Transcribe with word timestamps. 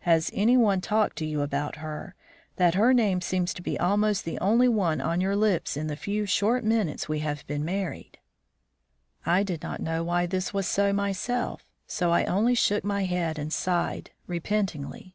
Has 0.00 0.30
any 0.34 0.54
one 0.54 0.82
talked 0.82 1.16
to 1.16 1.24
you 1.24 1.40
about 1.40 1.76
her, 1.76 2.14
that 2.56 2.74
her 2.74 2.92
name 2.92 3.22
seems 3.22 3.54
to 3.54 3.62
be 3.62 3.80
almost 3.80 4.26
the 4.26 4.38
only 4.38 4.68
one 4.68 5.00
on 5.00 5.18
your 5.22 5.34
lips 5.34 5.78
in 5.78 5.86
the 5.86 5.96
few, 5.96 6.26
short 6.26 6.62
minutes 6.62 7.08
we 7.08 7.20
have 7.20 7.46
been 7.46 7.64
married?" 7.64 8.18
I 9.24 9.42
did 9.42 9.62
not 9.62 9.80
know 9.80 10.04
why 10.04 10.26
this 10.26 10.52
was 10.52 10.66
so, 10.68 10.92
myself, 10.92 11.62
so 11.86 12.10
I 12.10 12.24
only 12.26 12.54
shook 12.54 12.84
my 12.84 13.06
head 13.06 13.38
and 13.38 13.50
sighed, 13.50 14.10
repentingly. 14.26 15.14